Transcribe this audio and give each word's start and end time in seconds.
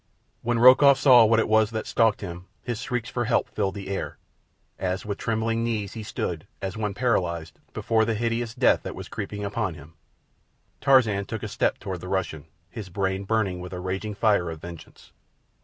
When 0.41 0.57
Rokoff 0.57 0.97
saw 0.97 1.25
what 1.25 1.37
it 1.37 1.47
was 1.47 1.69
that 1.69 1.85
stalked 1.85 2.21
him 2.21 2.47
his 2.63 2.79
shrieks 2.81 3.07
for 3.09 3.25
help 3.25 3.47
filled 3.47 3.75
the 3.75 3.87
air, 3.89 4.17
as 4.79 5.05
with 5.05 5.19
trembling 5.19 5.63
knees 5.63 5.93
he 5.93 6.01
stood, 6.01 6.47
as 6.59 6.75
one 6.75 6.95
paralyzed, 6.95 7.59
before 7.71 8.03
the 8.03 8.15
hideous 8.15 8.55
death 8.55 8.81
that 8.81 8.95
was 8.95 9.07
creeping 9.07 9.45
upon 9.45 9.75
him. 9.75 9.93
Tarzan 10.81 11.25
took 11.25 11.43
a 11.43 11.47
step 11.47 11.77
toward 11.77 12.01
the 12.01 12.07
Russian, 12.07 12.47
his 12.71 12.89
brain 12.89 13.25
burning 13.25 13.59
with 13.59 13.73
a 13.73 13.79
raging 13.79 14.15
fire 14.15 14.49
of 14.49 14.59
vengeance. 14.61 15.11